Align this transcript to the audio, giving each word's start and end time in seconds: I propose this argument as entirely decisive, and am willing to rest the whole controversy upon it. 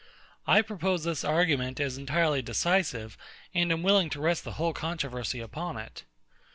I 0.47 0.63
propose 0.63 1.03
this 1.03 1.23
argument 1.23 1.79
as 1.79 1.95
entirely 1.95 2.41
decisive, 2.41 3.15
and 3.53 3.71
am 3.71 3.83
willing 3.83 4.09
to 4.09 4.19
rest 4.19 4.43
the 4.43 4.53
whole 4.53 4.73
controversy 4.73 5.39
upon 5.39 5.77
it. 5.77 6.05